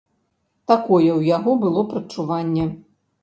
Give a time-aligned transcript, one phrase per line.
[0.71, 2.65] Такое ў яго было прадчуванне.